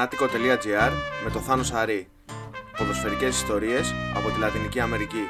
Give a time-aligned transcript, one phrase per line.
[0.00, 0.90] Fanatico.gr
[1.24, 2.08] με το Θάνο Σαρή.
[2.78, 5.26] Ποδοσφαιρικές ιστορίες από τη Λατινική Αμερική.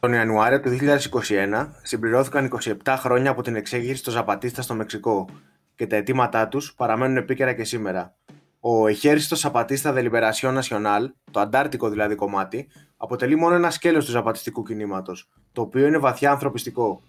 [0.00, 0.76] Τον Ιανουάριο του
[1.20, 2.50] 2021 συμπληρώθηκαν
[2.84, 5.28] 27 χρόνια από την εξέγερση στο Ζαπατίστα στο Μεξικό
[5.74, 8.14] και τα αιτήματά τους παραμένουν επίκαιρα και σήμερα.
[8.60, 14.10] Ο εχέριστος Ζαπατίστα de Liberación Nacional, το αντάρτικο δηλαδή κομμάτι, αποτελεί μόνο ένα σκέλος του
[14.10, 17.02] ζαπατιστικού κινήματος, το οποίο είναι βαθιά ανθρωπιστικό.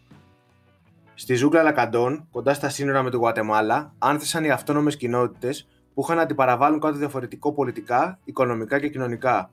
[1.19, 6.15] Στη ζούγκλα Λακαντών, κοντά στα σύνορα με το Γουατεμάλα, άνθησαν οι αυτόνομες κοινότητες που είχαν
[6.15, 9.51] να αντιπαραβάλουν κάτι διαφορετικό πολιτικά, οικονομικά και κοινωνικά.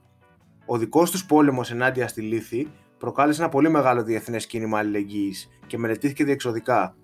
[0.65, 5.77] Ο δικός τους πόλεμος ενάντια στη λύθη προκάλεσε ένα πολύ μεγάλο διεθνές κίνημα αλληλεγγύης και
[5.77, 6.95] μελετήθηκε διεξοδικά.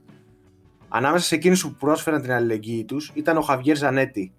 [0.90, 4.34] Ανάμεσα σε εκείνους που πρόσφεραν την αλληλεγγύη τους ήταν ο Χαβιέρ Ζανέτη,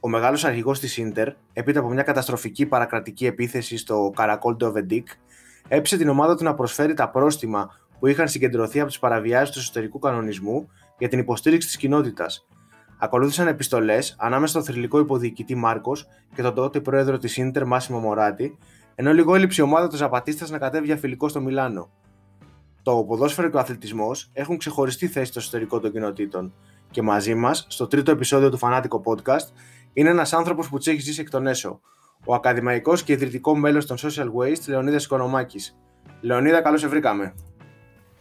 [0.00, 5.08] ο μεγάλος αρχηγός της Ίντερ, έπειτα από μια καταστροφική παρακρατική επίθεση στο Καρακόλ Ντοβεντίκ,
[5.68, 9.58] έπεισε την ομάδα του να προσφέρει τα πρόστιμα που είχαν συγκεντρωθεί από τις παραβιάσεις του
[9.58, 12.46] εσωτερικού κανονισμού για την υποστήριξη της κοινότητας.
[12.98, 18.58] Ακολούθησαν επιστολές ανάμεσα στον θρηλυκό υποδιοικητή Μάρκος και τον τότε πρόεδρο της Ίντερ Μάσιμο Μωράτη,
[18.94, 21.90] ενώ λίγο έλειψε η ομάδα του Ζαπατίστας να κατέβει για φιλικό στο Μιλάνο.
[22.82, 26.54] Το ποδόσφαιρο και ο αθλητισμός έχουν ξεχωριστή θέση στο εσωτερικό των κοινοτήτων
[26.90, 29.46] και μαζί μας, στο τρίτο επεισόδιο του Φανάτικο Podcast,
[29.92, 31.80] είναι ένας άνθρωπος που τους έχει ζήσει εκ των έσω.
[32.24, 35.78] Ο ακαδημαϊκός και ιδρυτικό μέλος των Social Waste, Λεωνίδας Οικονομάκης.
[36.20, 37.34] Λεωνίδα, καλώς σε βρήκαμε.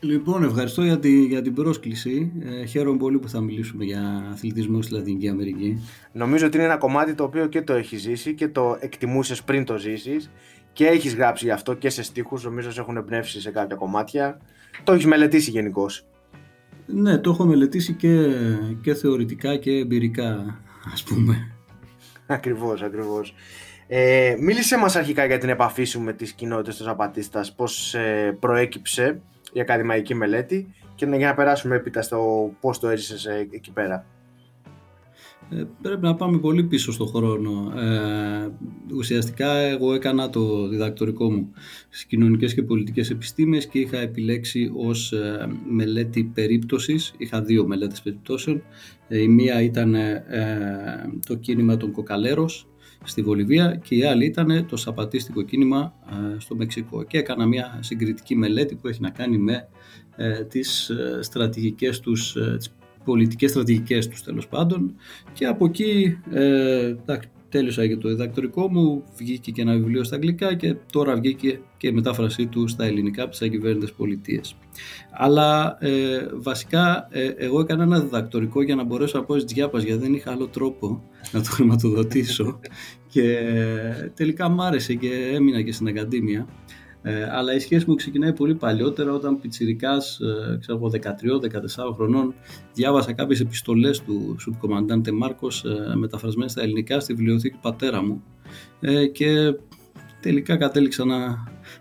[0.02, 2.32] Λοιπόν, ευχαριστώ για, τη, για την πρόσκληση.
[2.40, 5.82] Ε, χαίρομαι πολύ που θα μιλήσουμε για αθλητισμό στη Λατινική Αμερική.
[6.12, 9.66] Νομίζω ότι είναι ένα κομμάτι το οποίο και το έχει ζήσει και το εκτιμούσες πριν
[9.66, 10.32] το ζήσεις
[10.74, 14.42] και έχεις γράψει γι' αυτό και σε στίχους, νομίζω σε έχουν εμπνεύσει σε κάποια κομμάτια.
[14.84, 16.06] Το έχεις μελετήσει γενικώς.
[16.86, 18.32] Ναι, το έχω μελετήσει και,
[18.82, 20.60] και θεωρητικά και εμπειρικά,
[20.94, 21.52] ας πούμε.
[22.28, 23.34] Ακριβώς, ακριβώς.
[23.88, 28.38] Ε, μίλησε μας αρχικά για την επαφή σου με τις κοινότητες του Ζαπατίστας, πώς ε,
[28.40, 29.22] προέκυψε
[29.54, 34.06] η ακαδημαϊκή μελέτη και για να περάσουμε έπειτα στο πώς το έζησες ε, εκεί πέρα.
[35.52, 37.74] Ε, πρέπει να πάμε πολύ πίσω στο χρόνο.
[37.80, 38.50] Ε,
[38.96, 41.52] ουσιαστικά εγώ έκανα το διδακτορικό μου
[41.90, 48.02] στις κοινωνικές και πολιτικές επιστήμες και είχα επιλέξει ως ε, μελέτη περίπτωσης, είχα δύο μελέτες
[48.02, 48.62] περιπτώσεων.
[49.08, 49.96] η μία ήταν
[51.26, 52.68] το κίνημα των Κοκαλέρος
[53.04, 55.94] στη Βολιβία και η άλλη ήταν το σαπατίστικο κίνημα
[56.38, 57.04] στο Μεξικό.
[57.04, 59.68] Και έκανα μια συγκριτική μελέτη που έχει να κάνει με
[60.48, 62.74] τις στρατηγικές τους, τις
[63.04, 64.96] πολιτικές στρατηγικές τους τέλος πάντων.
[65.34, 66.96] Και από εκεί ε,
[67.50, 71.88] τέλειωσα και το διδακτορικό μου, βγήκε και ένα βιβλίο στα αγγλικά και τώρα βγήκε και
[71.88, 74.56] η μετάφρασή του στα ελληνικά από τις αγκυβέρνητες πολιτείες.
[75.12, 79.84] Αλλά ε, βασικά ε, εγώ έκανα ένα διδακτορικό για να μπορέσω να πω στις Τζιάπας
[79.84, 82.60] γιατί δεν είχα άλλο τρόπο να το χρηματοδοτήσω
[83.14, 86.48] και ε, τελικά μ' άρεσε και έμεινα και στην Ακαδήμια.
[87.02, 92.34] Ε, αλλά η σχέση μου ξεκινάει πολύ παλιότερα όταν πιτσιρικάς, ε, ξέρω εγώ 13-14 χρονών
[92.74, 98.24] διάβασα κάποιες επιστολές του Σουμπκομαντάντε Μάρκος ε, μεταφρασμένες στα ελληνικά στη βιβλιοθήκη πατέρα μου.
[98.80, 99.56] Ε, και
[100.22, 101.18] τελικά κατέληξα να,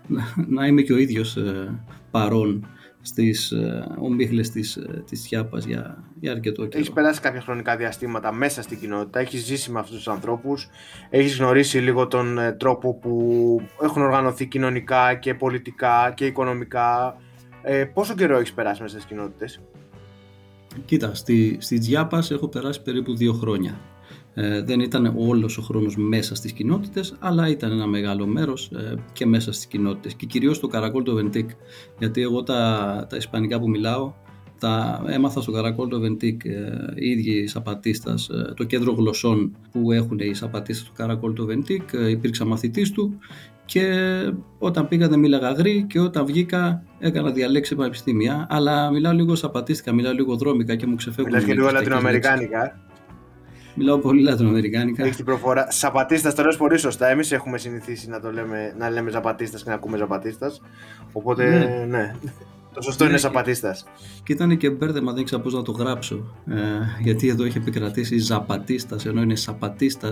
[0.07, 2.65] να, να είμαι και ο ίδιος ε, παρόν
[3.01, 6.79] στις ε, ομίχλες της, ε, της Τιάπας για, για αρκετό καιρό.
[6.79, 10.69] Έχεις περάσει κάποια χρονικά διαστήματα μέσα στην κοινότητα, έχεις ζήσει με αυτούς τους ανθρώπους,
[11.09, 17.17] έχεις γνωρίσει λίγο τον ε, τρόπο που έχουν οργανωθεί κοινωνικά και πολιτικά και οικονομικά.
[17.61, 19.59] Ε, πόσο καιρό έχεις περάσει μέσα στις κοινότητες;
[20.85, 23.79] Κοίτα, στη, στη Τζιάπας έχω περάσει περίπου δύο χρόνια.
[24.41, 28.93] Ε, δεν ήταν όλος ο χρόνος μέσα στις κοινότητες, αλλά ήταν ένα μεγάλο μέρος ε,
[29.13, 31.49] και μέσα στις κοινότητες και κυρίως το Καρακόλ το Βεντίκ,
[31.99, 34.13] γιατί εγώ τα, τα ισπανικά που μιλάω
[34.59, 36.51] τα έμαθα στο Καρακόλ το Βεντίκ ε,
[36.95, 41.45] οι ίδιοι οι Σαπατίστας, ε, το κέντρο γλωσσών που έχουν οι Σαπατίστας του Καρακόλ το
[41.45, 43.17] Βεντίκ, υπήρξα μαθητής του
[43.65, 43.83] και
[44.57, 49.93] όταν πήγα δεν μίλαγα γρή και όταν βγήκα έκανα διαλέξει πανεπιστήμια, αλλά μιλάω λίγο σαπατίστικα,
[49.93, 51.31] μιλάω λίγο δρόμικα και μου ξεφεύγουν.
[51.31, 52.88] Μιλάς και λίγο λατινοαμερικάνικα.
[53.79, 55.03] Μιλάω πολύ λατινοαμερικάνικα.
[55.03, 55.67] Έχεις την προφορά.
[55.71, 57.07] Ζαπατίστας το λες πολύ σωστά.
[57.07, 60.61] Εμείς έχουμε συνηθίσει να το λέμε, να λέμε Ζαπατίστας και να ακούμε Ζαπατίστας.
[61.11, 61.85] Οπότε ναι.
[61.97, 62.15] ναι.
[62.73, 63.85] Το σωστό ναι, είναι Ζαπατίστας.
[64.23, 66.35] Και ήταν και μπέρδεμα, δεν ήξερα πώς να το γράψω.
[66.49, 66.55] Ε,
[67.01, 70.09] γιατί εδώ έχει επικρατήσει Ζαπατίστας, ενώ είναι Σαπατίστα,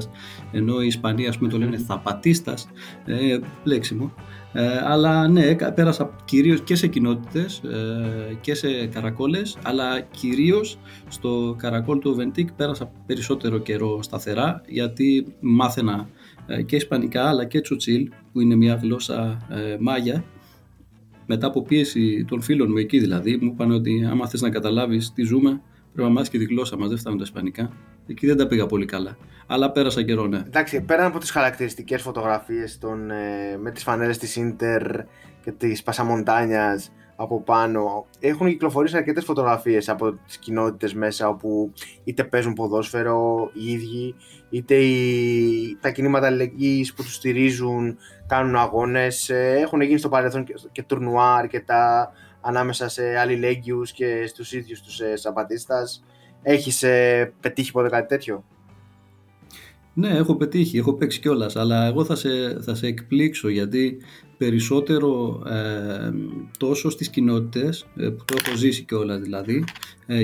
[0.51, 2.67] ενώ οι Ισπανοί, ας πούμε, το λένε Θαπατίστας.
[3.05, 4.13] Ε, λέξιμο.
[4.59, 11.55] Ε, αλλά ναι, πέρασα κυρίως και σε κοινότητες ε, και σε καρακόλες, αλλά κυρίως στο
[11.57, 16.09] καρακόλ του Βεντίκ πέρασα περισσότερο καιρό σταθερά, γιατί μάθαινα
[16.47, 20.23] ε, και ισπανικά αλλά και τσουτσίλ, που είναι μια γλώσσα ε, μάγια.
[21.25, 25.13] Μετά από πίεση των φίλων μου εκεί δηλαδή, μου είπαν ότι άμα θες να καταλάβεις
[25.13, 25.61] τι ζούμε,
[25.97, 27.71] Πρέπει να μάθεις και τη γλώσσα μας, δεν φτάνουν τα Ισπανικά.
[28.07, 29.17] Εκεί δεν τα πήγα πολύ καλά.
[29.47, 30.37] Αλλά πέρασα καιρό, ναι.
[30.37, 34.81] Εντάξει, πέραν από τις χαρακτηριστικές φωτογραφίες ε, με τις φανέλες της Ίντερ
[35.43, 41.73] και της Πασαμοντάνιας από πάνω, έχουν κυκλοφορήσει αρκετές φωτογραφίες από τις κοινότητες μέσα όπου
[42.03, 44.15] είτε παίζουν ποδόσφαιρο οι ίδιοι,
[44.49, 49.29] είτε οι, τα κινήματα αλληλεγγύης που τους στηρίζουν κάνουν αγώνες.
[49.29, 52.11] Ε, έχουν γίνει στο παρελθόν και, και τουρνουά αρκετά
[52.41, 56.03] ανάμεσα σε αλληλέγγυους και στους ίδιους τους ε, Σαπατίστας.
[56.49, 58.43] Έχεις ε, πετύχει ποτέ κάτι τέτοιο;
[59.93, 63.97] Ναι, έχω πετύχει, έχω παίξει κιόλας, αλλά εγώ θα σε, θα σε εκπλήξω γιατί
[64.37, 66.11] περισσότερο ε,
[66.57, 69.63] τόσο στις κοινότητες ε, που το έχω ζήσει κιόλας δηλαδή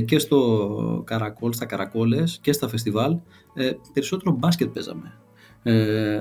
[0.05, 3.17] και στο Καρακόλ, στα Καρακόλες και στα φεστιβάλ
[3.93, 5.22] περισσότερο μπάσκετ παίζαμε.
[5.63, 6.19] Ε,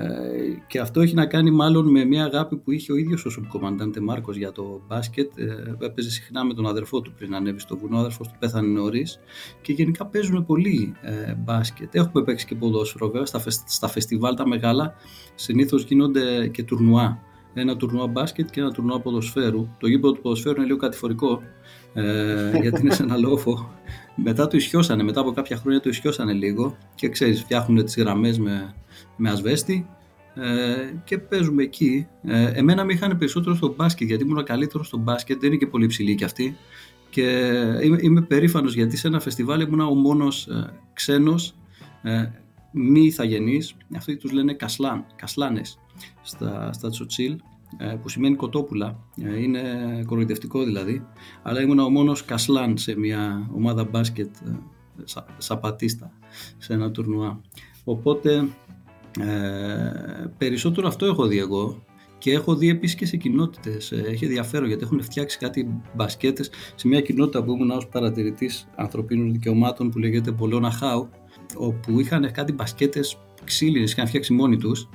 [0.67, 3.99] και αυτό έχει να κάνει μάλλον με μια αγάπη που είχε ο ίδιος ο Σουμπκομαντάντε
[3.99, 5.37] Μάρκος για το μπάσκετ.
[5.37, 7.97] Ε, έπαιζε συχνά με τον αδερφό του πριν ανέβει στο βουνό.
[7.97, 9.19] Ο αδερφός του πέθανε νωρίς
[9.61, 11.95] και γενικά παίζουμε πολύ ε, μπάσκετ.
[11.95, 13.25] Έχουμε παίξει και ποδόσφαιρο βέβαια.
[13.25, 14.95] Στα, στα φεστιβάλ τα μεγάλα
[15.35, 17.19] συνήθως γίνονται και τουρνουά.
[17.53, 19.67] Ένα τουρνουά μπάσκετ και ένα τουρνουά ποδοσφαίρου.
[19.79, 21.41] Το γήπεδο του ποδοσφαίρου είναι λίγο κατηφορικό
[21.93, 23.71] ε, γιατί είναι σε ένα λόφο.
[24.15, 28.39] Μετά το ισιώσανε, μετά από κάποια χρόνια το ισιώσανε λίγο και ξέρεις φτιάχνουν τις γραμμές
[28.39, 28.73] με
[29.17, 29.87] με ασβέστη
[30.35, 32.07] ε, και παίζουμε εκεί.
[32.23, 35.67] Ε, εμένα με είχαν περισσότερο στο μπάσκετ γιατί ήμουν καλύτερος στο μπάσκετ, δεν είναι και
[35.67, 36.57] πολύ ψηλή κι αυτή.
[37.09, 37.21] Και
[37.83, 41.55] είμαι, είμαι περήφανος γιατί σε ένα φεστιβάλ ήμουν ο μόνος ε, ξένος
[42.01, 42.25] ε,
[42.71, 45.79] μη ηθαγενής, αυτοί τους λένε κασλάν, κασλάνες
[46.21, 47.35] στα, στα τσοτσίλ,
[47.77, 48.99] ε, που σημαίνει κοτόπουλα.
[49.21, 49.61] Ε, είναι
[50.05, 51.05] κοροϊδευτικό δηλαδή.
[51.43, 54.35] Αλλά ήμουν ο μόνος κασλάν σε μια ομάδα μπάσκετ
[55.03, 56.11] σα, σαπατίστα
[56.57, 57.41] σε ένα τουρνουά.
[57.83, 58.47] Οπότε
[59.19, 61.83] ε, περισσότερο αυτό έχω δει εγώ
[62.17, 63.91] και έχω δει επίσης και σε κοινότητες.
[63.91, 68.67] Ε, έχει ενδιαφέρον γιατί έχουν φτιάξει κάτι μπασκέτες σε μια κοινότητα που ήμουν ως παρατηρητής
[68.75, 71.09] ανθρωπίνων δικαιωμάτων που λέγεται Πολώνα Χάου,
[71.57, 74.89] όπου είχαν κάτι μπασκέτες ξύλινες, είχαν φτιάξει μόνοι τους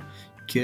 [0.45, 0.63] και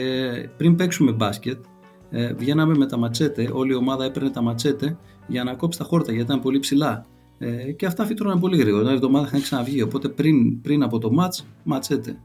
[0.58, 1.66] πριν παίξουμε μπάσκετ,
[2.10, 3.50] ε, βγαίναμε με τα ματσέτε.
[3.54, 4.98] Όλη η ομάδα έπαιρνε τα ματσέτε
[5.28, 7.06] για να κόψει τα χόρτα γιατί ήταν πολύ ψηλά.
[7.38, 8.84] Ε, και αυτά φύτρωναν πολύ γρήγορα.
[8.84, 9.82] Μια εβδομάδα είχαν ξαναβγεί.
[9.82, 12.20] Οπότε πριν, πριν από το μάτς, ματσέτε.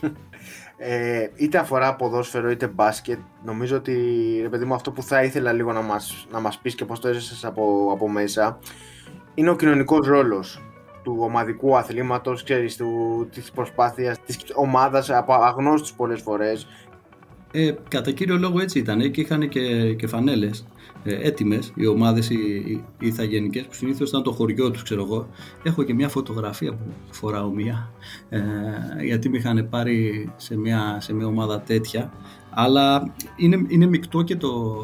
[0.76, 3.94] ε, είτε αφορά ποδόσφαιρο είτε μπάσκετ, νομίζω ότι
[4.42, 7.00] ρε παιδί μου αυτό που θα ήθελα λίγο να μας, να μας πεις και πώς
[7.00, 8.58] το έζησες από, από μέσα
[9.34, 10.62] είναι ο κοινωνικός ρόλος
[11.02, 16.66] του ομαδικού αθλήματος, ξέρεις, του, της προσπάθειας, της ομάδας από αγνώστους πολλές φορές.
[17.52, 20.73] Ε, κατά κύριο λόγο έτσι ήταν και είχαν και, και φανέλες ε,
[21.04, 22.34] έτοιμες οι ομάδες οι,
[22.66, 25.28] οι, οι ηθαγενικές που συνήθως ήταν το χωριό τους, ξέρω εγώ.
[25.62, 27.90] Έχω και μια φωτογραφία που φοράω μία,
[28.28, 28.40] ε,
[29.04, 32.12] γιατί με είχαν πάρει σε μια, σε μια ομάδα τέτοια.
[32.50, 34.78] Αλλά είναι, είναι μεικτό και το,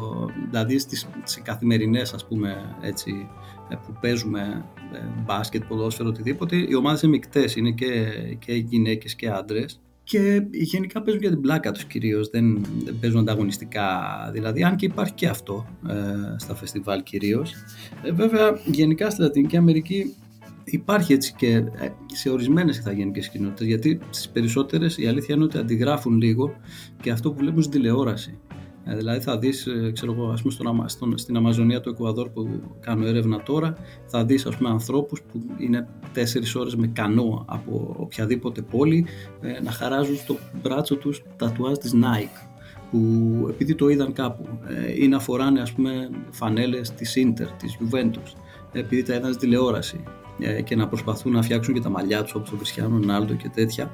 [0.49, 3.29] δηλαδή στις, σε καθημερινές ας πούμε έτσι,
[3.69, 9.15] ε, που παίζουμε ε, μπάσκετ, ποδόσφαιρο, οτιδήποτε, οι ομάδες είναι μεικτές, είναι και, και γυναίκες
[9.15, 13.89] και άντρες και γενικά παίζουν για την πλάκα τους κυρίως, δεν, δεν παίζουν ανταγωνιστικά
[14.33, 15.95] δηλαδή, αν και υπάρχει και αυτό ε,
[16.37, 17.53] στα φεστιβάλ κυρίως.
[18.03, 20.13] Ε, βέβαια, γενικά στη Λατινική Αμερική
[20.63, 25.57] υπάρχει έτσι και ε, σε ορισμένες ηθαγενικές κοινότητες, γιατί στις περισσότερες η αλήθεια είναι ότι
[25.57, 26.55] αντιγράφουν λίγο
[27.01, 28.37] και αυτό που βλέπουν στην τηλεόραση.
[28.85, 32.29] Ε, δηλαδή θα δεις, ε, ξέρω εγώ, ας πούμε, στον, στον, στην Αμαζονία του Εκουαδόρ
[32.29, 37.45] που κάνω έρευνα τώρα, θα δεις ας πούμε ανθρώπους που είναι τέσσερις ώρες με κανό
[37.47, 39.05] από οποιαδήποτε πόλη
[39.41, 42.47] ε, να χαράζουν στο μπράτσο τους τατουάζ της Nike
[42.91, 44.45] που επειδή το είδαν κάπου
[44.97, 48.35] ή να φοράνε ας πούμε φανέλες της Inter, της Juventus
[48.71, 50.30] επειδή τα είδαν στη τηλεόραση ε,
[50.63, 53.91] και να προσπαθούν να φτιάξουν και τα μαλλιά τους όπως τον Κριστιανό Ρονάλντο και τέτοια.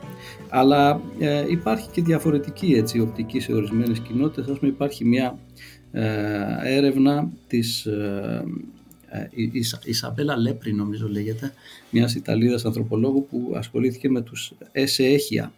[0.50, 4.52] Αλλά ε, υπάρχει και διαφορετική έτσι, οπτική σε ορισμένες κοινότητες.
[4.52, 5.40] Ας πούμε υπάρχει μια
[5.92, 6.06] ε,
[6.64, 8.44] έρευνα της ε,
[9.32, 9.52] η
[9.84, 11.54] Ισαμπέλα Λέπρη νομίζω λέγεται
[11.90, 15.52] μιας Ιταλίδας ανθρωπολόγου που ασχολήθηκε με τους Εσεέχια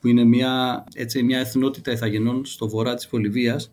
[0.00, 3.72] που είναι μια, έτσι, μια εθνότητα ηθαγενών στο βορρά της Βολιβίας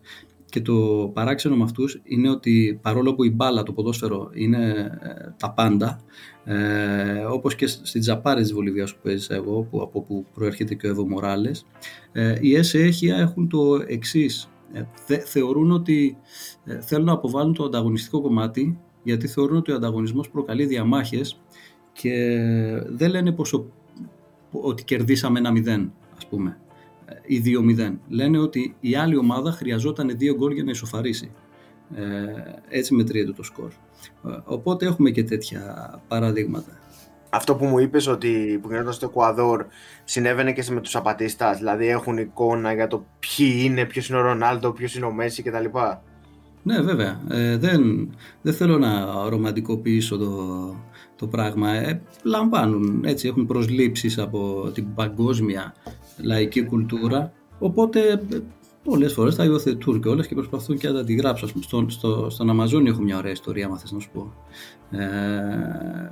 [0.52, 5.34] και το παράξενο με αυτούς είναι ότι παρόλο που η μπάλα, το ποδόσφαιρο είναι ε,
[5.36, 6.00] τα πάντα,
[6.44, 10.86] ε, όπως και στην Τζαπάρη της Βολιβίας που έζησα εγώ, που, από που προέρχεται και
[10.86, 11.66] ο Εύω Μοράλες,
[12.12, 14.50] ε, οι ΕΣΕΧΙΑ έχουν το εξής.
[15.06, 16.16] Ε, θεωρούν ότι
[16.64, 21.42] ε, θέλουν να αποβάλουν το ανταγωνιστικό κομμάτι, γιατί θεωρούν ότι ο ανταγωνισμός προκαλεί διαμάχες
[21.92, 22.12] και
[22.88, 23.64] δεν λένε πως
[24.50, 26.56] ότι κερδίσαμε ένα μηδέν, ας πούμε
[27.26, 27.42] ή
[27.88, 27.92] 2-0.
[28.08, 31.30] Λένε ότι η άλλη ομάδα χρειαζόταν δύο γκολ για να ισοφαρίσει.
[31.94, 32.02] Ε,
[32.68, 33.68] έτσι μετριέται το σκορ.
[33.68, 35.62] Ε, οπότε έχουμε και τέτοια
[36.08, 36.78] παραδείγματα.
[37.30, 39.64] Αυτό που μου είπες ότι που γινόταν στο Εκουαδόρ
[40.04, 44.20] συνέβαινε και με τους απατήστας, δηλαδή έχουν εικόνα για το ποιοι είναι, ποιος είναι ο
[44.20, 45.64] Ρονάλντο, ποιος είναι ο Μέση κτλ.
[46.62, 48.10] Ναι βέβαια, ε, δεν,
[48.42, 50.36] δεν θέλω να ρομαντικοποιήσω το,
[51.16, 51.74] το πράγμα.
[51.74, 55.74] Ε, λαμβάνουν, έτσι, έχουν προσλήψεις από την παγκόσμια
[56.20, 58.38] λαϊκή κουλτούρα, οπότε ε,
[58.84, 61.48] πολλές φορές τα υιοθετούν και όλες και προσπαθούν και να τα αντιγράψουν.
[61.62, 64.32] Στο, στο, στον Αμαζόνιο έχω μια ωραία ιστορία, αν θες να σου πω.
[64.90, 64.98] Ε,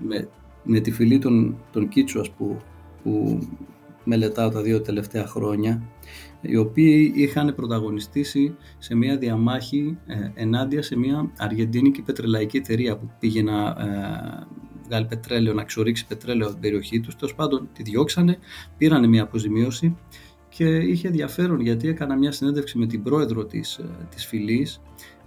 [0.00, 0.28] με,
[0.62, 2.56] με τη φυλή των, των Κίτσουας που,
[3.02, 3.38] που
[4.04, 5.82] μελετάω τα δύο τελευταία χρόνια
[6.40, 13.10] οι οποίοι είχαν πρωταγωνιστήσει σε μια διαμάχη ε, ενάντια σε μια αργεντίνικη πετρελαϊκή εταιρεία που
[13.18, 14.46] πήγε να ε,
[14.90, 17.16] βγάλει πετρέλαιο, να ξορίξει πετρέλαιο από την περιοχή τους.
[17.16, 18.38] Τέλος πάντων τη διώξανε,
[18.76, 19.96] πήραν μια αποζημίωση
[20.48, 24.80] και είχε ενδιαφέρον γιατί έκανα μια συνέντευξη με την πρόεδρο της, ε, της φυλής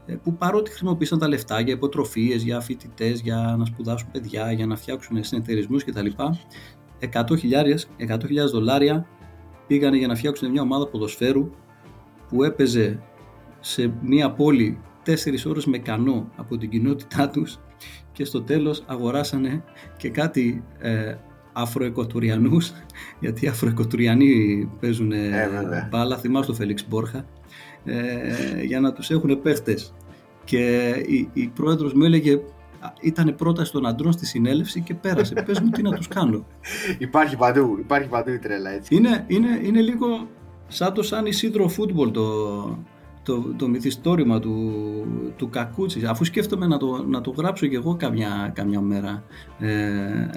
[0.06, 4.66] ε, που παρότι χρησιμοποίησαν τα λεφτά για υποτροφίες, για φοιτητές, για να σπουδάσουν παιδιά, για
[4.66, 6.06] να φτιάξουν συνεταιρισμούς κτλ.
[7.00, 9.08] 100.000 δολάρια
[9.68, 11.50] πήγανε για να φτιάξουν μια ομάδα ποδοσφαίρου
[12.28, 13.04] που έπαιζε
[13.60, 17.60] σε μια πόλη 4 ώρες με κανό από την κοινότητά τους
[18.14, 19.64] και στο τέλος αγοράσανε
[19.98, 21.16] και κάτι ε,
[21.54, 22.74] Αφροεκοτουριανούς
[23.22, 27.26] γιατί οι Αφροεκοτουριανοί παίζουν ε, μπάλα, θυμάσαι το Φέλιξ Μπόρχα
[27.86, 29.94] ε, για να τους έχουν παίχτες
[30.44, 32.40] και η, η πρόεδρος μου έλεγε
[33.02, 35.44] ήταν πρόταση των αντρών στη συνέλευση και πέρασε.
[35.46, 36.46] Πες μου τι να τους κάνω.
[37.00, 38.96] Υπάρχει παντού, υπάρχει παντού η τρέλα έτσι.
[38.96, 40.28] Είναι, είναι, είναι λίγο
[40.68, 42.24] σαν το σαν Ισίδρο Φούτμπολ το,
[43.24, 44.74] το, το μυθιστόρημα του,
[45.36, 46.06] του Κακούτσι.
[46.06, 49.24] Αφού σκέφτομαι να το, να το γράψω κι εγώ καμιά, καμιά μέρα.
[49.60, 50.28] Ε,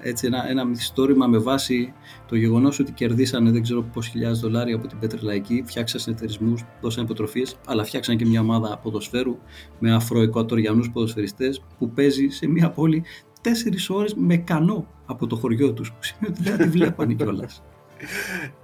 [0.00, 1.92] έτσι ένα, ένα μυθιστόρημα με βάση
[2.28, 7.04] το γεγονός ότι κερδίσανε δεν ξέρω πόσοι χιλιάδες δολάρια από την Πετρελαϊκή, φτιάξαν συνεταιρισμούς, δώσαν
[7.04, 9.38] υποτροφίες, αλλά φτιάξαν και μια ομάδα ποδοσφαίρου
[9.78, 13.04] με αφροεκουατοριανούς ποδοσφαιριστές που παίζει σε μια πόλη
[13.40, 17.62] τέσσερις ώρες με κανό από το χωριό τους, που σημαίνει ότι δεν τη βλέπανε κιόλας.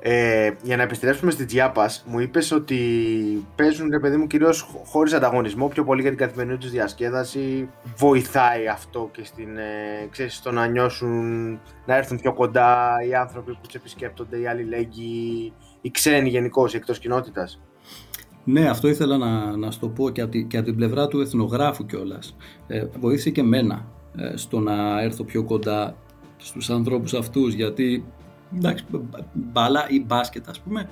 [0.00, 2.78] Ε, για να επιστρέψουμε στη Τζιάπας, μου είπες ότι
[3.56, 7.68] παίζουν ρε παιδί μου κυρίως χωρίς ανταγωνισμό, πιο πολύ για την καθημερινή τους διασκέδαση.
[7.96, 11.44] Βοηθάει αυτό και στην, ε, ξέρεις, στο να νιώσουν,
[11.86, 16.98] να έρθουν πιο κοντά οι άνθρωποι που τους επισκέπτονται, οι αλληλέγγυοι, οι ξένοι γενικώ, εκτός
[16.98, 17.60] κοινότητας.
[18.44, 21.08] Ναι, αυτό ήθελα να, να σου το πω και από, τη, και από την πλευρά
[21.08, 22.36] του εθνογράφου κιόλας.
[22.66, 23.86] Ε, βοήθησε και εμένα
[24.16, 25.96] ε, στο να έρθω πιο κοντά
[26.36, 28.04] στους ανθρώπους αυτούς γιατί
[28.56, 28.84] εντάξει,
[29.32, 30.88] μπάλα ή μπάσκετ ας πούμε,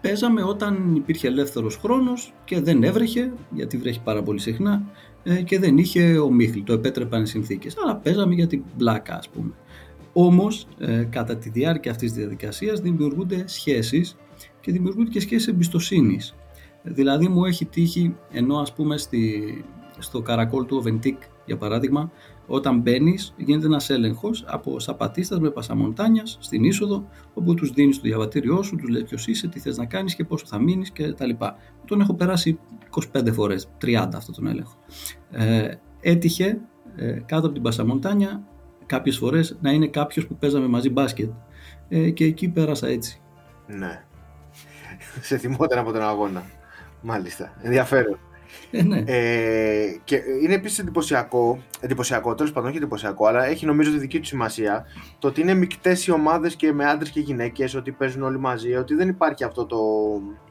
[0.00, 4.82] παίζαμε όταν υπήρχε ελεύθερος χρόνος και δεν έβρεχε, γιατί βρέχει πάρα πολύ συχνά,
[5.22, 9.28] ε, και δεν είχε ομίχλη, το επέτρεπαν οι συνθήκες, αλλά παίζαμε για την πλάκα ας
[9.28, 9.52] πούμε.
[10.12, 14.16] Όμως, ε, κατά τη διάρκεια αυτής της διαδικασίας δημιουργούνται σχέσεις
[14.60, 16.34] και δημιουργούνται και σχέσεις εμπιστοσύνης.
[16.82, 19.64] Δηλαδή μου έχει τύχει, ενώ ας πούμε στη,
[19.98, 22.10] στο καρακόλ του Οβεντίκ για παράδειγμα,
[22.46, 28.02] όταν μπαίνεις, γίνεται ένας έλεγχος από σαπατίστα με πασαμοντάνιας στην είσοδο, όπου τους δίνεις το
[28.02, 31.30] διαβατήριό σου, τους λέει ποιος είσαι, τι θες να κάνεις και πόσο θα μείνεις κτλ.
[31.84, 32.58] Τον έχω περάσει
[33.12, 34.76] 25 φορές, 30 αυτό τον έλεγχο.
[35.30, 36.60] Ε, έτυχε
[36.96, 38.42] ε, κάτω από την πασαμοντάνια
[38.86, 41.30] κάποιες φορές να είναι κάποιος που παίζαμε μαζί μπάσκετ
[41.88, 43.20] ε, και εκεί πέρασα έτσι.
[43.66, 44.04] Ναι.
[45.20, 46.42] Σε θυμόταν από τον αγώνα.
[47.00, 47.52] Μάλιστα.
[47.62, 48.18] Ενδιαφέρον.
[48.70, 49.02] Ε, ναι.
[49.06, 54.20] ε, και είναι επίσης εντυπωσιακό, εντυπωσιακό, τέλος πάντων όχι εντυπωσιακό, αλλά έχει νομίζω τη δική
[54.20, 54.86] του σημασία
[55.18, 58.74] το ότι είναι μεικτές οι ομάδες και με άντρες και γυναίκες, ότι παίζουν όλοι μαζί,
[58.74, 59.78] ότι δεν υπάρχει αυτό το.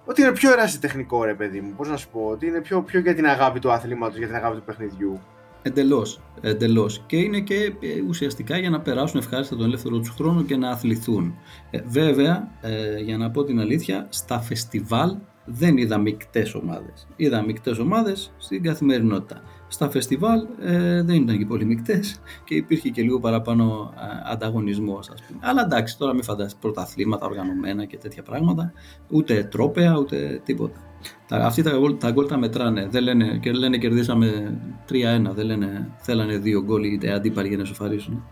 [0.06, 3.00] Ότι είναι πιο ερασιτεχνικό ρε παιδί μου, πώς να σου πω, ότι είναι πιο, πιο
[3.00, 5.20] για την αγάπη του αθλήματος, για την αγάπη του παιχνιδιού.
[5.68, 6.22] Εντελώς.
[6.42, 7.04] Εντελώς.
[7.06, 10.70] Και είναι και ε, ουσιαστικά για να περάσουν ευχάριστα τον ελεύθερο τους χρόνο και να
[10.70, 11.36] αθληθούν.
[11.72, 17.08] Ε, βέβαια, ε, για να πω την αλήθεια, στα φεστιβάλ δεν είδα μεικτές ομάδες.
[17.16, 19.42] Είδα μεικτές ομάδες στην καθημερινότητα.
[19.68, 25.10] Στα φεστιβάλ ε, δεν ήταν και πολύ μεικτές και υπήρχε και λίγο παραπάνω ε, ανταγωνισμός,
[25.10, 25.40] ας πούμε.
[25.44, 28.74] Αλλά εντάξει, τώρα μην φαντάζεσαι πρωταθλήματα οργανωμένα και τέτοια πράγματα.
[29.10, 30.80] Ούτε τρόπεα, ούτε τίποτα.
[31.28, 32.88] Τα, αυτοί τα, τα γκολ τα μετράνε.
[32.92, 34.58] Δεν λένε, και λένε κερδίσαμε
[34.90, 34.94] 3-1.
[35.34, 38.24] Δεν λένε θέλανε δύο γκολ οι αντίπαλοι για να σοφαρίσουν.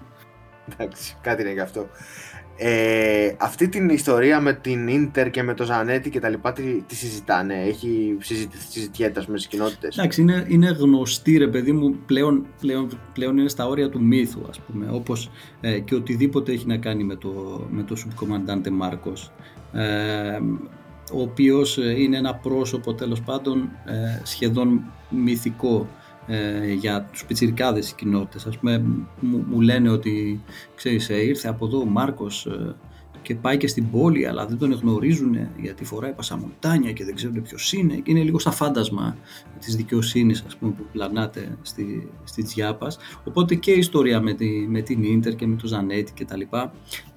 [0.74, 1.88] Εντάξει, κάτι είναι γι' αυτό.
[2.57, 6.63] Ε, αυτή την ιστορία με την Ίντερ και με το Ζανέτη και τα λοιπά τι,
[6.88, 9.98] τι συζητάνε, έχει συζητηθεί, συζητιέται με τις κοινότητες.
[9.98, 14.41] Εντάξει, είναι, είναι γνωστή ρε παιδί μου, πλέον, πλέον, πλέον είναι στα όρια του μύθου
[14.50, 15.31] ας πούμε, όπως
[15.62, 19.31] ε, και οτιδήποτε έχει να κάνει με το, με το Subcomandante Μάρκος.
[19.74, 20.39] Ε,
[21.13, 25.88] ο οποίος ε, είναι ένα πρόσωπο τέλος πάντων ε, σχεδόν μυθικό
[26.27, 28.46] ε, για τους πιτσιρικάδες οι κοινότητες.
[28.46, 28.84] Ας πούμε
[29.20, 30.42] μου, μου λένε ότι
[30.75, 32.75] ξέρεις, ε, ήρθε από εδώ ο Μάρκος ε,
[33.22, 37.42] και πάει και στην πόλη αλλά δεν τον γνωρίζουν γιατί φοράει πασαμοντάνια και δεν ξέρουν
[37.42, 37.96] ποιος είναι.
[37.96, 39.18] Και είναι λίγο σαν φάντασμα
[39.60, 42.98] της δικαιοσύνης ας πούμε, που πλανάται στη, στη Τζιάπας.
[43.24, 46.38] Οπότε και η ιστορία με, τη, με την Ίντερ και με το Ζανέτη και τα
[46.38, 46.74] λοιπά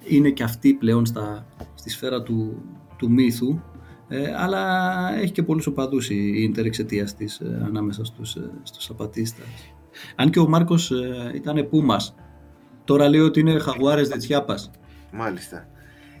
[0.07, 1.45] είναι και αυτή πλέον στα,
[1.75, 2.61] στη σφαίρα του,
[2.97, 3.59] του μύθου
[4.07, 8.91] ε, αλλά έχει και πολλούς οπαδούς η Ίντερ εξαιτίας της ε, ανάμεσα στους, ε, στους
[10.15, 12.15] Αν και ο Μάρκος ε, ήταν πούμας
[12.87, 14.55] Τώρα λέει ότι είναι Χαγουάρες Δετσιάπα.
[15.11, 15.67] Μάλιστα.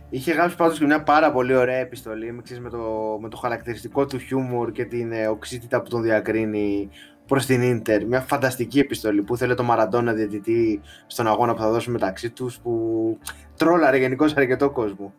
[0.09, 4.17] Είχε γράψει πάντως και μια πάρα πολύ ωραία επιστολή με το, με το χαρακτηριστικό του
[4.17, 6.89] χιούμορ και την ε, οξύτητα που τον διακρίνει
[7.25, 8.05] προς την Ίντερ.
[8.05, 12.59] Μια φανταστική επιστολή που θέλει το Μαραντόνα διαιτητή στον αγώνα που θα δώσουν μεταξύ τους
[12.59, 13.17] που
[13.57, 15.13] τρόλαρε γενικώς αρκετό κόσμο.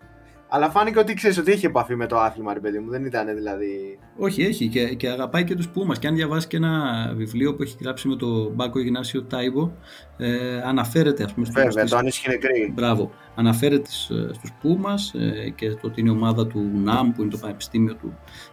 [0.49, 2.91] Αλλά φάνηκε ότι ξέρεις ότι έχει επαφή με το άθλημα, ρε παιδί μου.
[2.91, 3.99] Δεν ήταν δηλαδή.
[4.21, 5.97] Όχι, έχει και, και αγαπάει και τους Πούμα.
[5.97, 9.77] Και αν διαβάσει και ένα βιβλίο που έχει γράψει με τον Μπάκο Ιγνάσιο Τάιβο,
[10.17, 11.47] ε, αναφέρεται, ας πούμε.
[11.51, 12.73] Βέβαια, το ανήσυχε νεκρή.
[12.75, 13.11] Μπράβο.
[13.35, 13.91] Αναφέρεται
[14.33, 17.97] στους Πούμα ε, και το ότι είναι η ομάδα του ΝΑΜ, που είναι το πανεπιστήμιο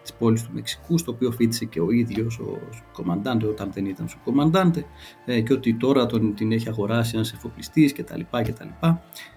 [0.02, 2.60] της πόλης του Μεξικού, στο οποίο φίτησε και ο ίδιος ο
[2.94, 4.86] κομμαντάντε όταν δεν ήταν στο κομμαντάντε,
[5.26, 8.22] ε, και ότι τώρα τον, την έχει αγοράσει ένας εφοπλιστής κτλ.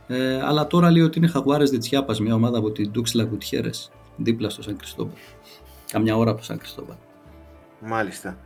[0.06, 3.70] Ε, αλλά τώρα λέει ότι είναι Χαγουάρε Δετσιάπα, μια ομάδα από την Ντούξλα Γκουτιέρε,
[4.16, 5.14] δίπλα στο Σαν Κριστόμπαλ.
[5.92, 6.96] Καμιά ώρα από Σαν Κριστόμπαλ.
[7.80, 8.38] Μάλιστα.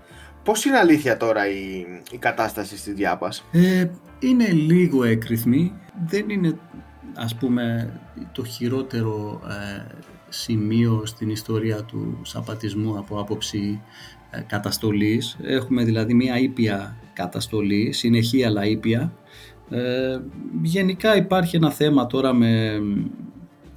[0.44, 3.86] Πώς είναι αλήθεια τώρα η, η κατάσταση στη Διάπα, ε,
[4.18, 5.72] Είναι λίγο έκρηθμη.
[6.08, 6.58] Δεν είναι,
[7.14, 7.92] ας πούμε,
[8.32, 9.86] το χειρότερο ε,
[10.28, 13.80] σημείο στην ιστορία του σαπατισμού από άποψη
[14.30, 15.36] ε, καταστολής.
[15.42, 19.12] Έχουμε δηλαδή μια ήπια καταστολή, συνεχή αλλά ήπια,
[19.70, 20.20] ε,
[20.62, 22.80] γενικά υπάρχει ένα θέμα τώρα με,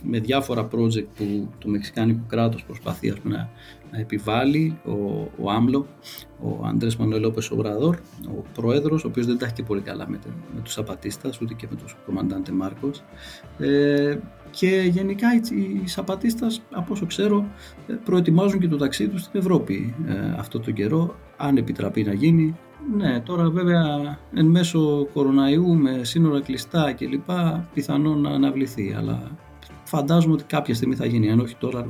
[0.07, 3.49] με διάφορα project που το Μεξικάνικο κράτος προσπαθεί να,
[3.91, 4.91] να επιβάλλει ο,
[5.41, 5.87] ο Άμλο,
[6.41, 7.95] ο Αντρές Μανουελόπες Ομπραδόρ,
[8.27, 10.19] ο πρόεδρος, ο οποίος δεν τα έχει και πολύ καλά με,
[10.55, 13.03] με τους Σαπατίστας, ούτε και με τους Κομμαντάντε Μάρκος.
[13.57, 14.17] Ε,
[14.49, 17.45] και γενικά οι, οι Σαπατίστας, από όσο ξέρω,
[17.87, 22.13] ε, προετοιμάζουν και το ταξίδι τους στην Ευρώπη ε, αυτό τον καιρό, αν επιτραπεί να
[22.13, 22.55] γίνει,
[22.93, 27.29] ναι, τώρα βέβαια εν μέσω κοροναϊού με σύνορα κλειστά κλπ.
[27.73, 29.37] πιθανόν να αναβληθεί, αλλά
[29.85, 31.87] φαντάζομαι ότι κάποια στιγμή θα γίνει, αν όχι τώρα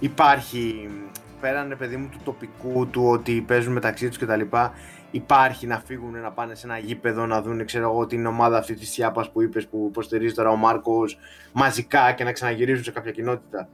[0.00, 0.88] Υπάρχει,
[1.40, 4.40] πέραν παιδί μου του τοπικού, του ότι παίζουν μεταξύ τους κτλ.
[5.10, 8.74] Υπάρχει να φύγουν να πάνε σε ένα γήπεδο να δουν ξέρω εγώ, την ομάδα αυτή
[8.74, 11.18] της Σιάπας που είπες που υποστηρίζει τώρα ο Μάρκος
[11.52, 13.68] μαζικά και να ξαναγυρίζουν σε κάποια κοινότητα.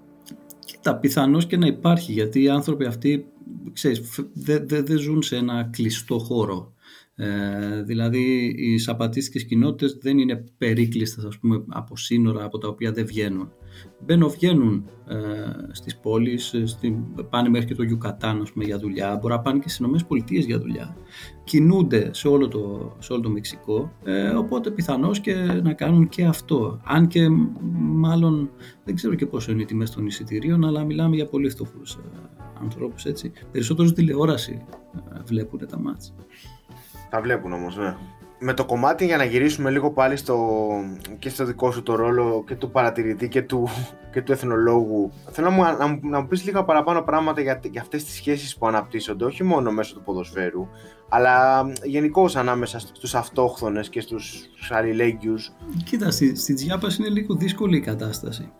[0.65, 3.27] Κοίτα, πιθανώς και να υπάρχει γιατί οι άνθρωποι αυτοί
[4.33, 6.73] δεν δε, δε ζουν σε ένα κλειστό χώρο.
[7.15, 12.93] Ε, δηλαδή οι σαπατίστικες κοινότητες δεν είναι περίκλειστες ας πούμε, από σύνορα από τα οποία
[12.93, 13.53] δεν βγαίνουν.
[14.05, 15.17] Μπαίνουν, βγαίνουν ε,
[15.71, 19.59] στις πόλεις, ε, στη, πάνε μέχρι και το Γιουκατάν πούμε, για δουλειά, μπορεί να πάνε
[19.59, 20.97] και στις ΗΠΑ για δουλειά.
[21.45, 26.25] Κινούνται σε όλο το, σε όλο το Μεξικό, ε, οπότε πιθανώς και να κάνουν και
[26.25, 26.81] αυτό.
[26.85, 27.29] Αν και
[27.79, 28.51] μάλλον
[28.85, 31.99] δεν ξέρω και πόσο είναι οι τιμές των εισιτηρίων, αλλά μιλάμε για πολύ φτωχούς ε,
[32.61, 33.33] ανθρώπους έτσι.
[33.53, 34.65] Περισσότερο τηλεόραση
[35.15, 36.15] ε, βλέπουν τα μάτια.
[37.13, 37.95] Τα βλέπουν όμως, ναι.
[38.39, 40.59] Με το κομμάτι για να γυρίσουμε λίγο πάλι στο,
[41.19, 43.69] και στο δικό σου το ρόλο και του παρατηρητή και του,
[44.13, 47.81] και του εθνολόγου θέλω να μου, να, να μου πεις λίγα παραπάνω πράγματα για, για
[47.81, 50.69] αυτές τις σχέσεις που αναπτύσσονται όχι μόνο μέσω του ποδοσφαίρου
[51.09, 55.53] αλλά γενικώ ανάμεσα στους αυτόχθονες και στους αλληλέγγυους.
[55.85, 58.53] Κοίτα, στη, στη Τζιάπας είναι λίγο δύσκολη η κατάσταση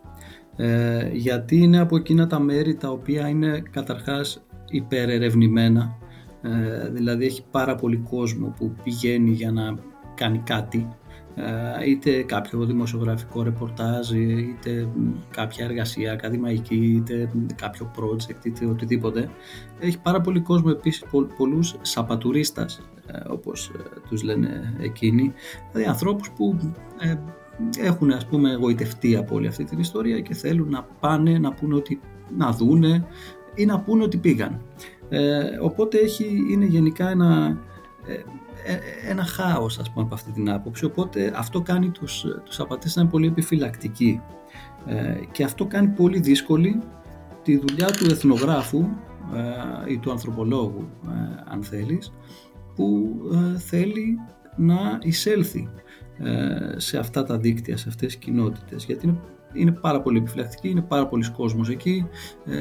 [0.55, 5.97] ε, γιατί είναι από εκείνα τα μέρη τα οποία είναι καταρχάς υπερερευνημένα
[6.43, 9.75] ε, δηλαδή έχει πάρα πολύ κόσμο που πηγαίνει για να
[10.15, 10.87] κάνει κάτι.
[11.35, 14.87] Ε, είτε κάποιο δημοσιογραφικό ρεπορτάζ είτε
[15.29, 19.29] κάποια εργασία ακαδημαϊκή είτε κάποιο project είτε οτιδήποτε.
[19.79, 23.71] Έχει πάρα πολύ κόσμο επίσης πο, πολλούς σαπατουρίστας ε, όπως
[24.09, 25.33] τους λένε εκείνοι.
[25.71, 26.57] Δηλαδή ανθρώπους που
[27.79, 31.75] έχουν ας πούμε εγωιτευτεί από όλη αυτή την ιστορία και θέλουν να πάνε να πούνε
[31.75, 31.99] ότι
[32.37, 33.05] να δούνε
[33.55, 34.61] ή να πούνε ότι πήγαν.
[35.09, 37.57] Ε, οπότε έχει, είναι γενικά ένα,
[38.07, 40.85] ε, ε, ένα χάος ας πούμε από αυτή την άποψη.
[40.85, 44.21] Οπότε αυτό κάνει τους, τους απατές να είναι πολύ επιφυλακτικοί.
[44.85, 46.79] Ε, και αυτό κάνει πολύ δύσκολη
[47.43, 48.87] τη δουλειά του εθνογράφου
[49.87, 50.89] ή του ανθρωπολόγου
[51.45, 52.13] αν θέλεις
[52.75, 53.15] που
[53.57, 54.17] θέλει
[54.55, 55.69] να εισέλθει
[56.77, 58.85] σε αυτά τα δίκτυα, σε αυτές τις κοινότητες.
[58.85, 59.19] Γιατί είναι,
[59.53, 62.07] είναι πάρα πολύ επιφυλακτική, είναι πάρα πολλοί κόσμος εκεί.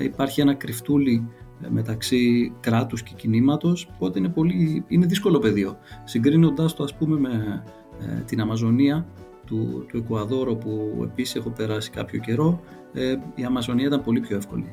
[0.02, 1.28] Υπάρχει ένα κρυφτούλι
[1.68, 5.78] μεταξύ κράτους και κινήματος, οπότε είναι, πολύ, είναι δύσκολο πεδίο.
[6.04, 7.62] Συγκρίνοντας το ας πούμε με
[8.00, 9.06] ε, την Αμαζονία
[9.46, 12.60] του, του Εκουαδόρου που επίσης έχω περάσει κάποιο καιρό,
[12.92, 14.72] ε, η Αμαζονία ήταν πολύ πιο εύκολη.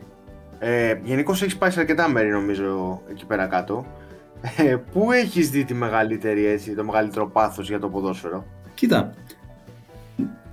[0.59, 3.85] Ε, Γενικώς έχεις πάει σε αρκετά μέρη νομίζω εκεί πέρα κάτω.
[4.57, 9.13] Ε, πού έχεις δει τη μεγαλύτερη έτσι, το μεγαλύτερο πάθος για το ποδόσφαιρο; Κοίτα,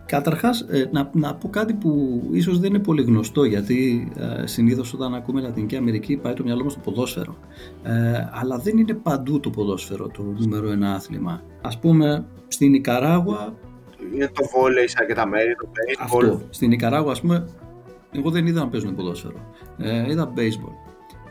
[0.06, 4.94] Καταρχάς, ε, να, να πω κάτι που ίσως δεν είναι πολύ γνωστό, γιατί ε, συνήθως
[4.94, 7.36] όταν ακούμε Λατινική Αμερική πάει το μυαλό μας στο ποδόσφαιρο.
[7.82, 11.42] Ε, αλλά δεν είναι παντού το ποδόσφαιρο το νούμερο ένα άθλημα.
[11.62, 13.54] Ας πούμε, στην Ικαράγουα...
[14.14, 16.04] Είναι το βόλεϊ σε αρκετά μέρη, το baseball.
[16.04, 16.40] Αυτό.
[16.50, 17.48] Στην Ικαράγουα, ας πούμε,
[18.10, 19.54] εγώ δεν είδα να παίζουν ποδόσφαιρο.
[19.76, 20.72] Ε, είδα baseball.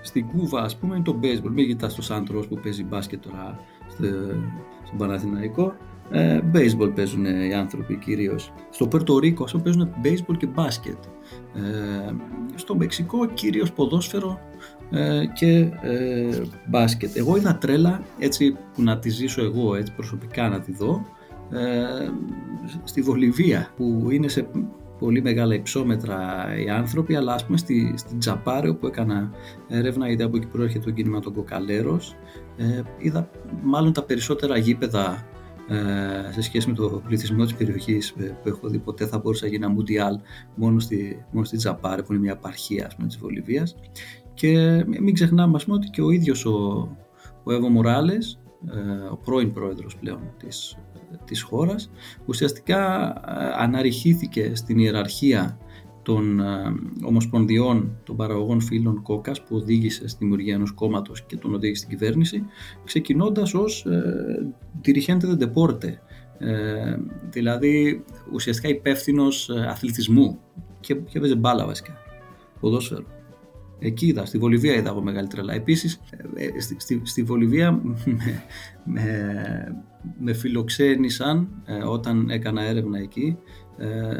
[0.01, 1.51] Στην Κούβα, ας πούμε, είναι το baseball.
[1.53, 4.05] Μην κοιτάς το Σάντρος που παίζει μπάσκετ τώρα στο
[4.83, 5.75] στον Παναθηναϊκό.
[6.11, 8.53] Ε, baseball παίζουν οι άνθρωποι κυρίως.
[8.69, 10.97] Στο Πέρτο Ρίκο ας παίζουν baseball και μπάσκετ.
[11.55, 12.13] Ε,
[12.55, 14.39] στο Μεξικό κυρίως ποδόσφαιρο
[14.91, 17.15] ε, και ε, μπάσκετ.
[17.15, 21.05] Εγώ είδα τρέλα έτσι που να τη ζήσω εγώ έτσι προσωπικά να τη δω
[21.49, 22.09] ε,
[22.83, 24.47] στη Βολιβία που είναι σε
[24.99, 29.31] πολύ μεγάλα υψόμετρα οι άνθρωποι αλλά ας πούμε στη, στην Τζαπάρε που έκανα
[29.67, 32.15] έρευνα γιατί από εκεί προέρχεται το κίνημα των Κοκαλέρος
[32.57, 33.29] ε, είδα
[33.63, 35.23] μάλλον τα περισσότερα γήπεδα
[35.67, 39.45] ε, σε σχέση με το πληθυσμό της περιοχής ε, που έχω δει ποτέ θα μπορούσα
[39.45, 40.19] να γίνει ένα Μουντιάλ
[40.55, 43.75] μόνο στη, μόνο στη Τζαπάρε που είναι μια επαρχία ας πούμε, της Βολιβίας.
[44.33, 46.51] Και μην ξεχνάμε πούμε, ότι και ο ίδιος ο,
[47.43, 48.39] ο Εύω Μοράλες
[48.73, 50.77] ε, ο πρώην πρόεδρος πλέον της,
[51.25, 51.91] της χώρας
[52.25, 53.13] ουσιαστικά
[53.57, 55.57] αναρριχήθηκε στην ιεραρχία
[56.05, 56.39] των
[57.03, 61.97] ομοσπονδιών των παραγωγών φύλων κόκας που οδήγησε στη δημιουργία ενός κόμματος και τον οδήγησε στην
[61.97, 62.43] κυβέρνηση
[62.83, 64.53] ξεκινώντας ως ε,
[64.85, 65.93] dirigente de deporte
[66.37, 66.97] ε,
[67.29, 70.39] δηλαδή ουσιαστικά υπεύθυνος ε, αθλητισμού
[70.79, 71.97] και, και έπαιζε μπάλα βασικά,
[72.59, 73.05] ποδόσφαιρο.
[73.79, 75.53] Εκεί είδα, στη Βολιβία είδα από μεγάλη τρελά.
[75.53, 76.01] Επίσης,
[76.35, 77.95] ε, ε, στη, στη, στη Βολιβία με,
[78.83, 79.03] με,
[80.19, 81.47] με φιλοξένησαν
[81.87, 83.64] όταν έκανα έρευνα εκεί ε,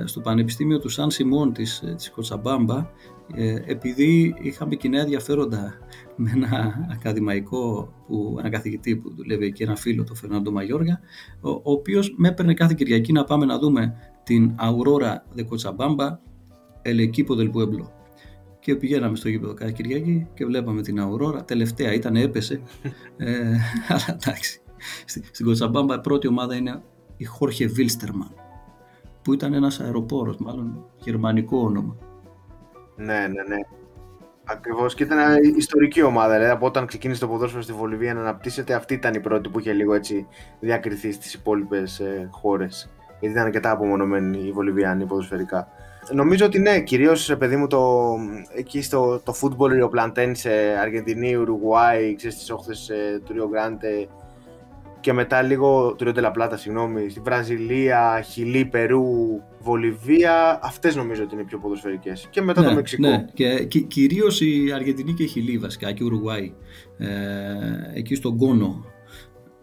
[0.06, 2.90] στο Πανεπιστήμιο του Σαν Σιμών της, ε, της Κοτσαμπάμπα
[3.34, 5.74] ε, επειδή είχαμε κοινά ενδιαφέροντα
[6.16, 11.00] με ένα ακαδημαϊκό, που, ένα καθηγητή που δουλεύει εκεί, ένα φίλο, τον Φερνάντο Μαγιόργα,
[11.42, 16.20] ο, ο οποίος με έπαιρνε κάθε Κυριακή να πάμε να δούμε την Αουρόρα de Κοτσαμπάμπα
[16.86, 17.90] el equipo del pueblo.
[18.60, 21.44] Και πηγαίναμε στο γήπεδο κάθε Κυριακή και βλέπαμε την Αουρόρα.
[21.44, 22.62] Τελευταία ήταν, έπεσε.
[23.18, 23.34] ε,
[23.90, 24.62] αλλά εντάξει.
[25.06, 26.82] Στην Κοτσαμπάμπα η πρώτη ομάδα είναι
[27.18, 28.45] η Χόρχε Βίλστερμαν
[29.26, 31.96] που ήταν ένας αεροπόρος, μάλλον γερμανικό όνομα.
[32.96, 33.60] Ναι, ναι, ναι.
[34.44, 38.74] Ακριβώς και ήταν ιστορική ομάδα, δηλαδή από όταν ξεκίνησε το ποδόσφαιρο στη Βολιβία να αναπτύσσεται,
[38.74, 40.28] αυτή ήταν η πρώτη που είχε λίγο έτσι
[40.60, 42.90] διακριθεί στις υπόλοιπες ε, χώρες.
[43.20, 45.68] Γιατί ήταν αρκετά απομονωμένη η Βολιβιάνη ποδοσφαιρικά.
[46.12, 48.14] Νομίζω ότι ναι, κυρίως παιδί μου το,
[48.56, 53.44] εκεί στο το football Rio Plantain σε Αργεντινή, Ουρουγουάη, ξέρεις τις όχθες ε, του Rio
[53.44, 54.08] Grande
[55.06, 59.04] και μετά λίγο του Rio Πλάτα, συγγνώμη, στη Βραζιλία, Χιλή, Περού,
[59.60, 62.28] Βολιβία, αυτές νομίζω ότι είναι οι πιο ποδοσφαιρικές.
[62.30, 63.08] Και μετά ναι, το Μεξικό.
[63.08, 66.54] Ναι, και κυ- κυρίως η Αργεντινή και η Χιλή βασικά και η Ουρουγουάη,
[66.98, 67.08] ε,
[67.94, 68.86] εκεί στον Κόνο.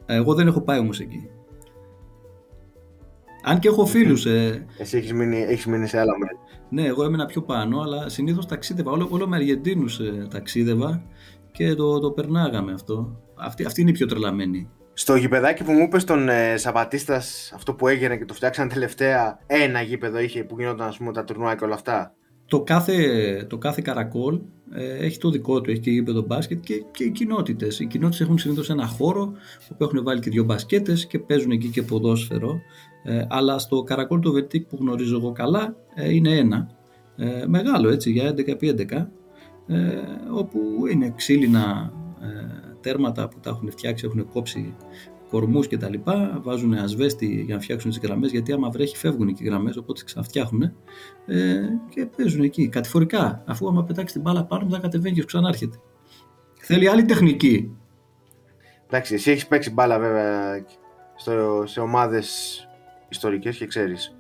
[0.07, 1.29] Εγώ δεν έχω πάει όμως εκεί.
[3.45, 4.27] Αν και έχω φίλους.
[4.27, 6.37] Ε, Εσύ έχεις μείνει, έχεις μείνει σε άλλα μέρη.
[6.69, 8.91] ναι, εγώ έμενα πιο πάνω, αλλά συνήθως ταξίδευα.
[8.91, 11.03] Όλο, όλο με Αργεντίνους ε, ταξίδευα
[11.53, 13.21] και το, το περνάγαμε αυτό.
[13.35, 14.69] Αυτή, αυτή είναι η πιο τρελαμένη.
[14.95, 19.39] Στο γηπεδάκι που μου είπες τον ε, Σαββατίστας, αυτό που έγινε και το φτιάξαν τελευταία,
[19.47, 22.15] ένα γήπεδο είχε που γινόταν ας πούμε, τα τουρνουά και όλα αυτά.
[22.47, 22.97] Το κάθε,
[23.49, 24.41] το κάθε καρακόλ
[24.73, 27.81] ε, έχει το δικό του, έχει και γήπεδο μπάσκετ και, και οι κοινότητες.
[27.81, 29.33] Οι κοινότητες έχουν συνήθως ένα χώρο
[29.69, 32.61] που έχουν βάλει και δύο μπασκέτες και παίζουν εκεί και ποδόσφαιρο.
[33.05, 36.71] Ε, αλλά στο καρακόλ του Βερτίκ που γνωρίζω εγώ καλά ε, είναι ένα.
[37.17, 39.07] Ε, μεγάλο έτσι για 11x11
[39.67, 39.77] ε,
[40.33, 44.75] όπου είναι ξύλινα ε, τέρματα που τα έχουν φτιάξει, έχουν κόψει
[45.33, 49.35] κορμούς και τα λοιπά, βάζουν ασβέστη για να φτιάξουν τις γραμμές, γιατί άμα βρέχει φεύγουν
[49.35, 50.63] και οι γραμμές, οπότε τις ξαναφτιάχνουν
[51.27, 55.81] ε, και παίζουν εκεί, κατηφορικά, αφού άμα πετάξει την μπάλα πάνω, θα κατεβαίνει και ξανάρχεται.
[56.61, 57.77] Θέλει άλλη τεχνική.
[58.87, 60.65] Εντάξει, εσύ έχεις παίξει μπάλα βέβαια
[61.17, 62.57] στο, σε ομάδες
[63.09, 64.17] ιστορικές και ξέρεις.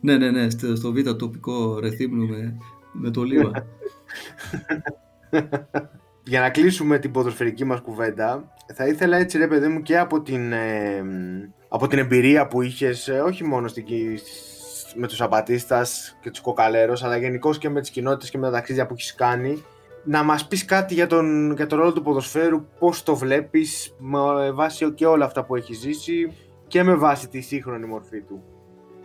[0.00, 2.56] ναι, ναι, ναι, στο, στο β' τοπικό ρεθύμνου με,
[2.92, 3.50] με το Λίβα.
[6.28, 10.22] Για να κλείσουμε την ποδοσφαιρική μας κουβέντα, θα ήθελα έτσι ρε παιδί μου και από
[10.22, 11.04] την, ε,
[11.68, 13.84] από την εμπειρία που είχες, ε, όχι μόνο στην,
[14.94, 18.52] με τους Απατίστας και τους Κοκαλέρος, αλλά γενικώς και με τις κοινότητες και με τα
[18.52, 19.64] ταξίδια που έχεις κάνει,
[20.04, 24.50] να μας πεις κάτι για τον, για τον ρόλο του ποδοσφαίρου, πώς το βλέπεις, με
[24.50, 26.32] βάση και όλα αυτά που έχεις ζήσει
[26.66, 28.42] και με βάση τη σύγχρονη μορφή του.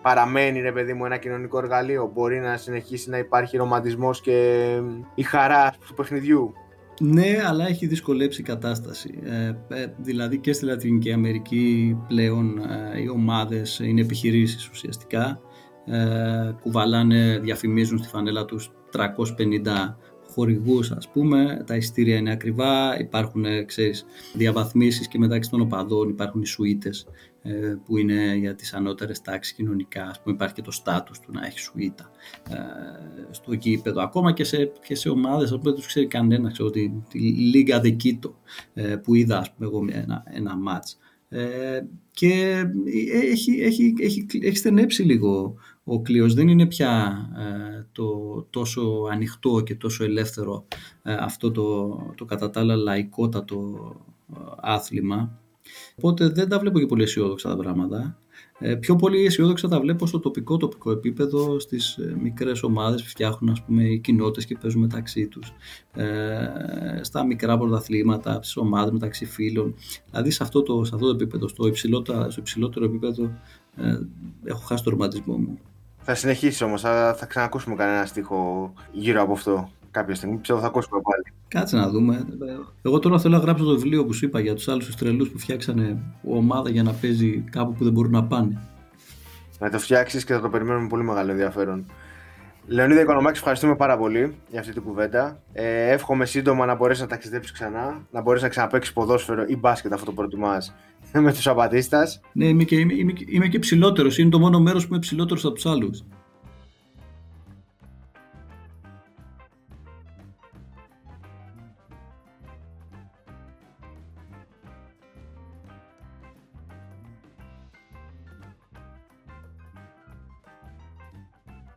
[0.02, 4.68] Παραμένει ρε παιδί μου ένα κοινωνικό εργαλείο, μπορεί να συνεχίσει να υπάρχει ρομαντισμός και
[5.16, 6.54] η χαρά του παιχνιδιού.
[7.02, 9.20] Ναι, αλλά έχει δυσκολέψει η κατάσταση.
[9.24, 15.40] Ε, ε, δηλαδή και στη Λατινική Αμερική πλέον ε, οι ομάδες είναι επιχειρήσεις ουσιαστικά.
[15.86, 19.02] Ε, κουβαλάνε, διαφημίζουν στη φανέλα τους 350
[20.34, 26.42] χορηγούς ας πούμε, τα ειστήρια είναι ακριβά, υπάρχουν ξέρεις, διαβαθμίσεις και μεταξύ των οπαδών υπάρχουν
[26.42, 27.08] οι σουίτες
[27.42, 31.32] ε, που είναι για τις ανώτερες τάξεις κοινωνικά, ας πούμε υπάρχει και το στάτους του
[31.32, 32.12] να έχει σουίτα
[32.50, 32.56] ε,
[33.32, 36.92] στο γήπεδο, ακόμα και σε, και σε ομάδες που δεν τους ξέρει κανένα, ξέρω, τη,
[37.10, 38.36] τη Λίγα Δεκίτο
[38.74, 40.98] ε, που είδα ας πούμε εγώ ένα, ένα μάτς
[42.12, 42.64] και
[43.32, 48.08] έχει, έχει, έχει, έχει στενέψει λίγο ο κλείος δεν είναι πια ε, το
[48.50, 50.66] τόσο ανοιχτό και τόσο ελεύθερο
[51.04, 53.76] ε, αυτό το, το κατά τα άλλα λαϊκότατο
[54.34, 55.44] ε, άθλημα
[55.96, 58.18] Οπότε δεν τα βλέπω και πολύ αισιόδοξα τα πράγματα.
[58.60, 63.08] Ε, πιο πολύ αισιόδοξα τα βλέπω στο τοπικό τοπικό επίπεδο, στις ε, μικρές ομάδες που
[63.08, 65.54] φτιάχνουν ας πούμε, οι κοινότητες και παίζουν μεταξύ τους,
[65.94, 69.76] ε, στα μικρά πρωταθλήματα, στις ομάδες μεταξύ φίλων.
[70.10, 73.24] Δηλαδή σε αυτό το, σε αυτό το επίπεδο, στο υψηλότερο, στο υψηλότερο επίπεδο,
[73.76, 73.98] ε,
[74.44, 75.60] έχω χάσει το ρομαντισμό μου.
[76.04, 80.38] Θα συνεχίσει όμως, θα, θα ξανακούσουμε κανένα στίχο γύρω από αυτό κάποια στιγμή.
[80.38, 81.24] Πιστεύω θα ακούσουμε πάλι.
[81.48, 82.26] Κάτσε να δούμε.
[82.82, 85.40] Εγώ τώρα θέλω να γράψω το βιβλίο που σου είπα για τους άλλους τρελούς που
[85.40, 88.62] φτιάξανε ομάδα για να παίζει κάπου που δεν μπορούν να πάνε.
[89.60, 91.86] Να το φτιάξεις και θα το περιμένουμε με πολύ μεγάλο ενδιαφέρον.
[92.68, 95.38] Λεωνίδα Οικονομάκης, ευχαριστούμε πάρα πολύ για αυτή την κουβέντα.
[95.54, 99.94] Ε, εύχομαι σύντομα να μπορέσει να ταξιδέψεις ξανά, να μπορέσει να ξαναπέξει ποδόσφαιρο ή μπάσκετ,
[99.94, 100.62] αυτό το προτιμά,
[101.22, 102.20] με τους Απατίστας.
[102.34, 104.18] Ναι, είμαι και, είμαι, είμαι, είμαι και ψηλότερος.
[104.18, 106.04] Είναι το μόνο μέρος που είμαι ψηλότερος από τους άλλους.